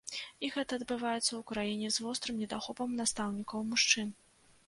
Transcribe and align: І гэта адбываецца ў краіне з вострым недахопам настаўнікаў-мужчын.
І 0.45 0.49
гэта 0.53 0.71
адбываецца 0.79 1.25
ў 1.25 1.41
краіне 1.51 1.91
з 1.95 2.03
вострым 2.07 2.41
недахопам 2.43 2.97
настаўнікаў-мужчын. 3.01 4.09